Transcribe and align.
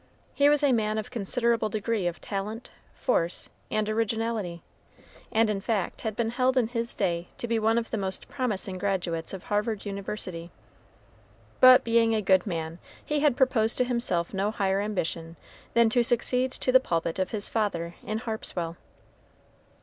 He 0.33 0.49
was 0.49 0.63
a 0.63 0.71
man 0.71 0.97
of 0.97 1.05
a 1.05 1.09
considerable 1.11 1.69
degree 1.69 2.07
of 2.07 2.19
talent, 2.19 2.71
force, 2.95 3.51
and 3.69 3.87
originality, 3.87 4.63
and 5.31 5.47
in 5.47 5.61
fact 5.61 6.01
had 6.01 6.15
been 6.15 6.31
held 6.31 6.57
in 6.57 6.69
his 6.69 6.95
day 6.95 7.27
to 7.37 7.47
be 7.47 7.59
one 7.59 7.77
of 7.77 7.91
the 7.91 7.99
most 7.99 8.27
promising 8.27 8.79
graduates 8.79 9.31
of 9.31 9.43
Harvard 9.43 9.85
University. 9.85 10.49
But, 11.59 11.83
being 11.83 12.15
a 12.15 12.21
good 12.23 12.47
man, 12.47 12.79
he 13.05 13.19
had 13.19 13.37
proposed 13.37 13.77
to 13.77 13.83
himself 13.83 14.33
no 14.33 14.49
higher 14.49 14.81
ambition 14.81 15.35
than 15.75 15.87
to 15.91 16.01
succeed 16.03 16.49
to 16.53 16.71
the 16.71 16.79
pulpit 16.79 17.19
of 17.19 17.29
his 17.29 17.47
father 17.47 17.93
in 18.03 18.17
Harpswell. 18.17 18.77